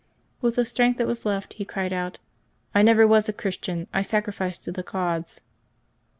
With 0.41 0.55
the 0.55 0.65
strength 0.65 0.97
that 0.97 1.05
was 1.05 1.27
left 1.27 1.53
he 1.53 1.63
cried 1.63 1.93
out, 1.93 2.13
'^ 2.13 2.17
I 2.73 2.81
never 2.81 3.05
was 3.05 3.29
a 3.29 3.33
Christian. 3.33 3.87
I 3.93 4.01
sacrifice 4.01 4.57
to 4.57 4.71
the 4.71 4.81
gods. 4.81 5.41